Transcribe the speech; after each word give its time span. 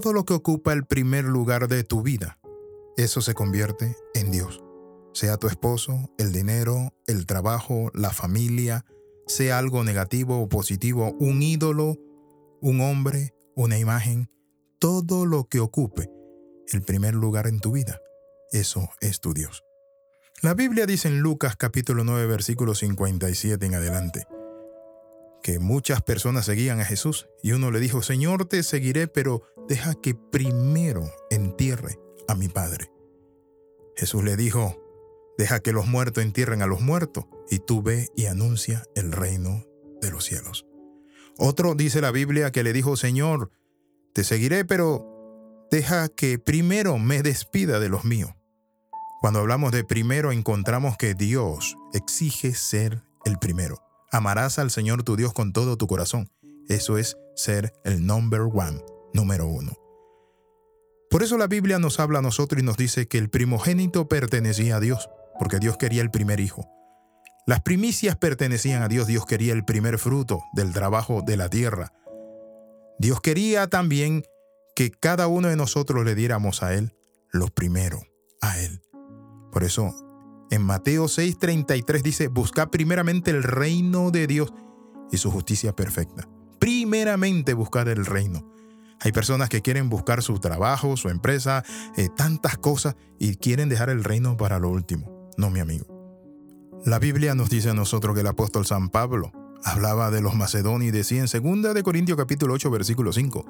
todo 0.00 0.12
lo 0.12 0.24
que 0.24 0.34
ocupa 0.34 0.72
el 0.72 0.86
primer 0.86 1.24
lugar 1.24 1.66
de 1.66 1.82
tu 1.82 2.02
vida, 2.02 2.38
eso 2.96 3.20
se 3.20 3.34
convierte 3.34 3.96
en 4.14 4.30
Dios. 4.30 4.62
Sea 5.12 5.38
tu 5.38 5.48
esposo, 5.48 6.08
el 6.18 6.32
dinero, 6.32 6.94
el 7.06 7.26
trabajo, 7.26 7.90
la 7.94 8.10
familia, 8.10 8.84
sea 9.26 9.58
algo 9.58 9.82
negativo 9.82 10.40
o 10.40 10.48
positivo, 10.48 11.16
un 11.18 11.42
ídolo, 11.42 11.96
un 12.60 12.80
hombre, 12.80 13.34
una 13.56 13.78
imagen, 13.78 14.30
todo 14.78 15.26
lo 15.26 15.48
que 15.48 15.58
ocupe 15.58 16.08
el 16.68 16.82
primer 16.82 17.14
lugar 17.14 17.48
en 17.48 17.58
tu 17.58 17.72
vida, 17.72 18.00
eso 18.52 18.90
es 19.00 19.20
tu 19.20 19.34
Dios. 19.34 19.64
La 20.42 20.54
Biblia 20.54 20.86
dice 20.86 21.08
en 21.08 21.18
Lucas 21.18 21.56
capítulo 21.56 22.04
9 22.04 22.26
versículo 22.26 22.76
57 22.76 23.66
en 23.66 23.74
adelante 23.74 24.26
que 25.42 25.58
muchas 25.58 26.02
personas 26.02 26.46
seguían 26.46 26.80
a 26.80 26.84
Jesús 26.84 27.28
y 27.42 27.52
uno 27.52 27.70
le 27.70 27.80
dijo, 27.80 28.02
Señor, 28.02 28.46
te 28.46 28.62
seguiré, 28.62 29.08
pero 29.08 29.42
deja 29.68 29.94
que 29.94 30.14
primero 30.14 31.10
entierre 31.30 31.98
a 32.26 32.34
mi 32.34 32.48
Padre. 32.48 32.90
Jesús 33.96 34.22
le 34.24 34.36
dijo, 34.36 34.76
deja 35.36 35.60
que 35.60 35.72
los 35.72 35.86
muertos 35.86 36.22
entierren 36.22 36.62
a 36.62 36.66
los 36.66 36.80
muertos 36.80 37.26
y 37.50 37.58
tú 37.58 37.82
ve 37.82 38.08
y 38.16 38.26
anuncia 38.26 38.84
el 38.94 39.12
reino 39.12 39.64
de 40.00 40.10
los 40.10 40.24
cielos. 40.24 40.66
Otro 41.36 41.74
dice 41.74 42.00
la 42.00 42.10
Biblia 42.10 42.50
que 42.50 42.62
le 42.62 42.72
dijo, 42.72 42.96
Señor, 42.96 43.50
te 44.12 44.24
seguiré, 44.24 44.64
pero 44.64 45.66
deja 45.70 46.08
que 46.08 46.38
primero 46.38 46.98
me 46.98 47.22
despida 47.22 47.78
de 47.78 47.88
los 47.88 48.04
míos. 48.04 48.30
Cuando 49.20 49.40
hablamos 49.40 49.72
de 49.72 49.84
primero 49.84 50.32
encontramos 50.32 50.96
que 50.96 51.14
Dios 51.14 51.76
exige 51.92 52.54
ser 52.54 53.02
el 53.24 53.38
primero. 53.38 53.87
Amarás 54.10 54.58
al 54.58 54.70
Señor 54.70 55.02
tu 55.02 55.16
Dios 55.16 55.32
con 55.32 55.52
todo 55.52 55.76
tu 55.76 55.86
corazón. 55.86 56.30
Eso 56.68 56.98
es 56.98 57.16
ser 57.34 57.72
el 57.84 58.06
number 58.06 58.42
one, 58.42 58.82
número 59.14 59.46
uno. 59.46 59.72
Por 61.10 61.22
eso 61.22 61.38
la 61.38 61.46
Biblia 61.46 61.78
nos 61.78 62.00
habla 62.00 62.18
a 62.18 62.22
nosotros 62.22 62.60
y 62.60 62.64
nos 62.64 62.76
dice 62.76 63.08
que 63.08 63.18
el 63.18 63.30
primogénito 63.30 64.08
pertenecía 64.08 64.76
a 64.76 64.80
Dios, 64.80 65.08
porque 65.38 65.58
Dios 65.58 65.78
quería 65.78 66.02
el 66.02 66.10
primer 66.10 66.40
hijo. 66.40 66.68
Las 67.46 67.62
primicias 67.62 68.16
pertenecían 68.16 68.82
a 68.82 68.88
Dios, 68.88 69.06
Dios 69.06 69.24
quería 69.24 69.54
el 69.54 69.64
primer 69.64 69.98
fruto 69.98 70.42
del 70.52 70.72
trabajo 70.74 71.22
de 71.22 71.38
la 71.38 71.48
tierra. 71.48 71.94
Dios 72.98 73.22
quería 73.22 73.68
también 73.68 74.24
que 74.74 74.90
cada 74.90 75.28
uno 75.28 75.48
de 75.48 75.56
nosotros 75.56 76.04
le 76.04 76.14
diéramos 76.14 76.62
a 76.62 76.74
Él 76.74 76.94
lo 77.30 77.48
primero, 77.48 78.02
a 78.42 78.58
Él. 78.60 78.82
Por 79.50 79.64
eso 79.64 79.94
en 80.50 80.62
Mateo 80.62 81.06
6:33 81.06 82.02
dice, 82.02 82.28
busca 82.28 82.70
primeramente 82.70 83.30
el 83.30 83.42
reino 83.42 84.10
de 84.10 84.26
Dios 84.26 84.52
y 85.10 85.18
su 85.18 85.30
justicia 85.30 85.74
perfecta. 85.74 86.28
Primeramente 86.58 87.54
buscar 87.54 87.88
el 87.88 88.04
reino. 88.04 88.52
Hay 89.00 89.12
personas 89.12 89.48
que 89.48 89.62
quieren 89.62 89.88
buscar 89.88 90.22
su 90.22 90.40
trabajo, 90.40 90.96
su 90.96 91.08
empresa, 91.08 91.64
eh, 91.96 92.08
tantas 92.16 92.58
cosas 92.58 92.96
y 93.18 93.36
quieren 93.36 93.68
dejar 93.68 93.90
el 93.90 94.02
reino 94.02 94.36
para 94.36 94.58
lo 94.58 94.70
último. 94.70 95.30
No, 95.36 95.50
mi 95.50 95.60
amigo. 95.60 95.86
La 96.84 96.98
Biblia 96.98 97.34
nos 97.34 97.48
dice 97.48 97.70
a 97.70 97.74
nosotros 97.74 98.14
que 98.14 98.22
el 98.22 98.26
apóstol 98.26 98.66
San 98.66 98.88
Pablo 98.88 99.32
hablaba 99.64 100.10
de 100.10 100.20
los 100.20 100.34
macedonios 100.34 100.88
y 100.88 100.96
decía 100.96 101.24
en 101.24 101.62
2 101.62 101.74
de 101.74 101.82
Corintios 101.82 102.16
capítulo 102.16 102.54
8 102.54 102.70
versículo 102.70 103.12
5 103.12 103.44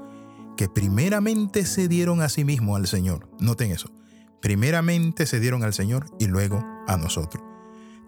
que 0.56 0.69
primeramente 0.69 1.64
se 1.64 1.86
dieron 1.86 2.20
a 2.20 2.28
sí 2.28 2.44
mismos 2.44 2.76
al 2.76 2.86
Señor. 2.86 3.30
Noten 3.38 3.70
eso. 3.70 3.91
Primeramente 4.41 5.27
se 5.27 5.41
dieron 5.41 5.62
al 5.64 5.75
Señor 5.75 6.06
y 6.19 6.27
luego 6.27 6.64
a 6.86 6.97
nosotros. 6.97 7.42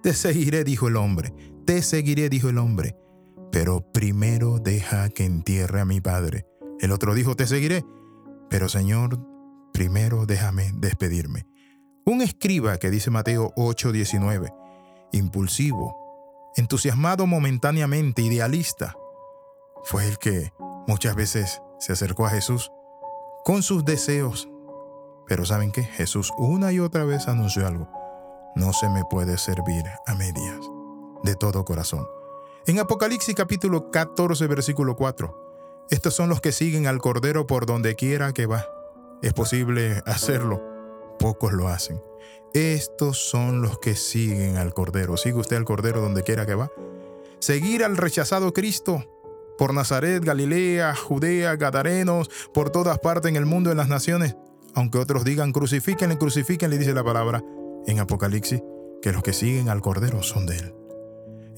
Te 0.03 0.15
seguiré, 0.15 0.65
dijo 0.65 0.89
el 0.89 0.97
hombre. 0.97 1.33
Te 1.67 1.83
seguiré, 1.83 2.29
dijo 2.29 2.49
el 2.49 2.59
hombre. 2.59 2.97
Pero 3.53 3.81
primero 3.93 4.59
deja 4.59 5.09
que 5.11 5.25
entierre 5.25 5.81
a 5.81 5.85
mi 5.85 6.01
padre. 6.01 6.47
El 6.81 6.93
otro 6.93 7.15
dijo, 7.15 7.37
te 7.37 7.47
seguiré. 7.47 7.85
Pero 8.49 8.69
Señor, 8.69 9.19
primero 9.73 10.27
déjame 10.27 10.73
despedirme. 10.75 11.47
Un 12.07 12.23
escriba 12.23 12.79
que 12.79 12.91
dice 12.91 13.11
Mateo 13.11 13.53
8:19, 13.57 14.53
impulsivo, 15.13 16.51
entusiasmado 16.57 17.27
momentáneamente, 17.27 18.23
idealista, 18.23 18.97
fue 19.85 20.09
el 20.09 20.19
que 20.19 20.53
muchas 20.87 21.15
veces 21.15 21.63
se 21.79 21.93
acercó 21.93 22.27
a 22.27 22.31
Jesús 22.31 22.73
con 23.45 23.63
sus 23.63 23.85
deseos. 23.85 24.49
Pero 25.31 25.45
¿saben 25.45 25.71
qué? 25.71 25.85
Jesús 25.85 26.33
una 26.39 26.73
y 26.73 26.81
otra 26.81 27.05
vez 27.05 27.29
anunció 27.29 27.65
algo. 27.65 27.89
No 28.57 28.73
se 28.73 28.89
me 28.89 29.05
puede 29.09 29.39
servir 29.39 29.85
a 30.09 30.17
medias, 30.17 30.59
de 31.23 31.37
todo 31.37 31.65
corazón. 31.65 32.05
En 32.67 32.81
Apocalipsis 32.81 33.37
capítulo 33.37 33.93
14, 33.93 34.49
versículo 34.49 34.97
4, 34.97 35.87
estos 35.89 36.15
son 36.15 36.31
los 36.31 36.41
que 36.41 36.51
siguen 36.51 36.89
al 36.89 36.99
Cordero 36.99 37.47
por 37.47 37.65
donde 37.65 37.95
quiera 37.95 38.33
que 38.33 38.47
va. 38.47 38.67
Es 39.23 39.33
posible 39.33 40.03
hacerlo, 40.05 40.61
pocos 41.21 41.53
lo 41.53 41.69
hacen. 41.69 42.03
Estos 42.53 43.17
son 43.31 43.63
los 43.63 43.79
que 43.79 43.95
siguen 43.95 44.57
al 44.57 44.75
Cordero. 44.75 45.17
¿Sigue 45.17 45.39
usted 45.39 45.59
al 45.59 45.65
Cordero 45.65 46.01
donde 46.01 46.25
quiera 46.25 46.45
que 46.45 46.57
va? 46.57 46.73
Seguir 47.39 47.85
al 47.85 47.97
rechazado 47.97 48.53
Cristo 48.53 49.05
por 49.57 49.75
Nazaret, 49.75 50.25
Galilea, 50.25 50.93
Judea, 50.97 51.55
Gadarenos, 51.55 52.29
por 52.53 52.71
todas 52.71 52.99
partes 52.99 53.29
en 53.29 53.37
el 53.37 53.47
mundo, 53.47 53.71
en 53.71 53.77
las 53.77 53.89
naciones. 53.89 54.35
Aunque 54.75 54.99
otros 54.99 55.25
digan 55.25 55.53
crucifíquenle, 55.53 56.19
crucifíquenle, 56.19 56.79
dice 56.79 56.95
la 56.95 57.05
palabra 57.05 57.43
en 57.87 57.99
Apocalipsis, 57.99 58.63
que 59.03 59.13
los 59.13 59.23
que 59.23 59.33
siguen 59.33 59.69
al 59.69 59.81
Cordero 59.81 60.23
son 60.23 60.47
de 60.47 60.57
él. 60.57 60.75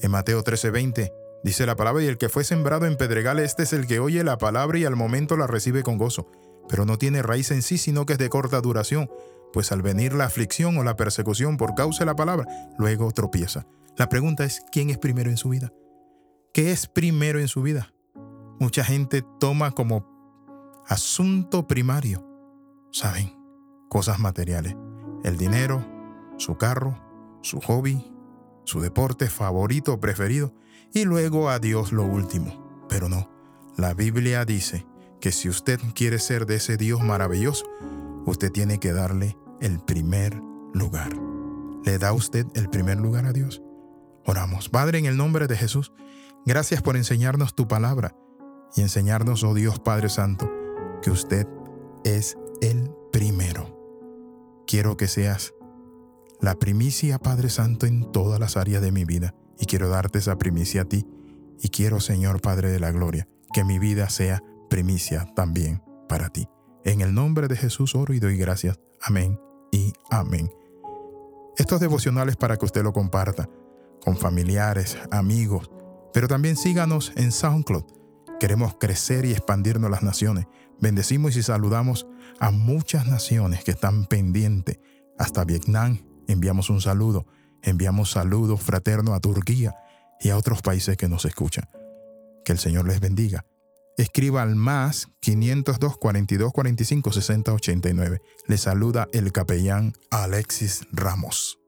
En 0.01 0.11
Mateo 0.11 0.43
13:20 0.43 1.11
dice 1.43 1.65
la 1.65 1.75
palabra, 1.75 2.03
y 2.03 2.07
el 2.07 2.17
que 2.17 2.29
fue 2.29 2.43
sembrado 2.43 2.85
en 2.85 2.97
pedregal, 2.97 3.39
este 3.39 3.63
es 3.63 3.73
el 3.73 3.87
que 3.87 3.99
oye 3.99 4.23
la 4.23 4.37
palabra 4.37 4.77
y 4.77 4.85
al 4.85 4.95
momento 4.95 5.37
la 5.37 5.47
recibe 5.47 5.83
con 5.83 5.97
gozo, 5.97 6.27
pero 6.69 6.85
no 6.85 6.97
tiene 6.97 7.21
raíz 7.21 7.51
en 7.51 7.61
sí, 7.61 7.77
sino 7.77 8.05
que 8.05 8.13
es 8.13 8.19
de 8.19 8.29
corta 8.29 8.61
duración, 8.61 9.09
pues 9.51 9.71
al 9.71 9.81
venir 9.81 10.13
la 10.13 10.25
aflicción 10.25 10.77
o 10.77 10.83
la 10.83 10.95
persecución 10.95 11.57
por 11.57 11.75
causa 11.75 11.99
de 11.99 12.05
la 12.07 12.15
palabra, 12.15 12.47
luego 12.77 13.11
tropieza. 13.11 13.67
La 13.97 14.09
pregunta 14.09 14.43
es, 14.43 14.61
¿quién 14.71 14.89
es 14.89 14.97
primero 14.97 15.29
en 15.29 15.37
su 15.37 15.49
vida? 15.49 15.71
¿Qué 16.53 16.71
es 16.71 16.87
primero 16.87 17.39
en 17.39 17.47
su 17.47 17.61
vida? 17.61 17.93
Mucha 18.59 18.83
gente 18.83 19.23
toma 19.39 19.71
como 19.71 20.83
asunto 20.87 21.67
primario, 21.67 22.25
¿saben? 22.93 23.35
Cosas 23.89 24.19
materiales, 24.19 24.77
el 25.23 25.37
dinero, 25.37 25.85
su 26.37 26.57
carro, 26.57 26.97
su 27.41 27.59
hobby, 27.59 28.13
su 28.63 28.79
deporte 28.79 29.29
favorito 29.29 29.99
preferido 29.99 30.53
y 30.93 31.03
luego 31.03 31.49
a 31.49 31.59
Dios 31.59 31.91
lo 31.91 32.03
último. 32.03 32.85
Pero 32.87 33.09
no, 33.09 33.29
la 33.75 33.93
Biblia 33.93 34.45
dice 34.45 34.85
que 35.19 35.31
si 35.31 35.49
usted 35.49 35.79
quiere 35.95 36.19
ser 36.19 36.45
de 36.45 36.55
ese 36.55 36.77
Dios 36.77 37.01
maravilloso, 37.01 37.65
usted 38.25 38.51
tiene 38.51 38.79
que 38.79 38.93
darle 38.93 39.37
el 39.59 39.79
primer 39.79 40.39
lugar. 40.73 41.11
¿Le 41.83 41.97
da 41.97 42.13
usted 42.13 42.45
el 42.53 42.69
primer 42.69 42.99
lugar 42.99 43.25
a 43.25 43.33
Dios? 43.33 43.61
Oramos. 44.25 44.69
Padre, 44.69 44.99
en 44.99 45.05
el 45.05 45.17
nombre 45.17 45.47
de 45.47 45.57
Jesús, 45.57 45.91
gracias 46.45 46.81
por 46.81 46.95
enseñarnos 46.95 47.55
tu 47.55 47.67
palabra 47.67 48.15
y 48.75 48.81
enseñarnos, 48.81 49.43
oh 49.43 49.53
Dios 49.53 49.79
Padre 49.79 50.09
Santo, 50.09 50.49
que 51.01 51.11
usted 51.11 51.47
es 52.03 52.37
el 52.63 52.89
primero. 53.11 54.63
Quiero 54.65 54.95
que 54.95 55.09
seas 55.09 55.53
la 56.39 56.55
primicia, 56.55 57.19
Padre 57.19 57.49
Santo, 57.49 57.85
en 57.85 58.09
todas 58.13 58.39
las 58.39 58.55
áreas 58.55 58.81
de 58.81 58.93
mi 58.93 59.03
vida. 59.03 59.35
Y 59.59 59.65
quiero 59.65 59.89
darte 59.89 60.19
esa 60.19 60.37
primicia 60.37 60.83
a 60.83 60.85
ti. 60.85 61.05
Y 61.61 61.69
quiero, 61.69 61.99
Señor 61.99 62.39
Padre 62.39 62.71
de 62.71 62.79
la 62.79 62.91
Gloria, 62.91 63.27
que 63.53 63.65
mi 63.65 63.79
vida 63.79 64.09
sea 64.09 64.41
primicia 64.69 65.27
también 65.35 65.83
para 66.07 66.29
ti. 66.29 66.47
En 66.85 67.01
el 67.01 67.13
nombre 67.13 67.49
de 67.49 67.57
Jesús 67.57 67.95
oro 67.95 68.13
y 68.13 68.21
doy 68.21 68.37
gracias. 68.37 68.79
Amén 69.01 69.37
y 69.73 69.91
amén. 70.09 70.49
Estos 71.57 71.81
devocionales 71.81 72.37
para 72.37 72.55
que 72.55 72.65
usted 72.65 72.81
lo 72.81 72.93
comparta 72.93 73.49
con 74.01 74.15
familiares, 74.15 74.97
amigos, 75.11 75.69
pero 76.13 76.29
también 76.29 76.55
síganos 76.55 77.11
en 77.17 77.33
SoundCloud. 77.33 77.83
Queremos 78.39 78.75
crecer 78.79 79.25
y 79.25 79.31
expandirnos 79.31 79.91
las 79.91 80.01
naciones. 80.01 80.47
Bendecimos 80.83 81.37
y 81.37 81.43
saludamos 81.43 82.07
a 82.41 82.51
muchas 82.51 83.07
naciones 83.07 83.63
que 83.63 83.71
están 83.71 84.05
pendientes, 84.05 84.81
hasta 85.17 85.45
Vietnam, 85.45 85.99
enviamos 86.27 86.69
un 86.69 86.81
saludo, 86.81 87.25
enviamos 87.61 88.11
saludos 88.11 88.61
fraternos 88.61 89.15
a 89.15 89.21
Turquía 89.21 89.73
y 90.19 90.27
a 90.27 90.37
otros 90.37 90.61
países 90.61 90.97
que 90.97 91.07
nos 91.07 91.23
escuchan. 91.23 91.69
Que 92.43 92.51
el 92.51 92.59
Señor 92.59 92.85
les 92.85 92.99
bendiga. 92.99 93.45
Escriba 93.95 94.41
al 94.41 94.57
más 94.57 95.07
502 95.21 95.97
42 95.97 96.51
45 96.51 97.13
60 97.13 97.53
89. 97.53 98.21
Le 98.49 98.57
saluda 98.57 99.07
el 99.13 99.31
capellán 99.31 99.93
Alexis 100.11 100.85
Ramos. 100.91 101.62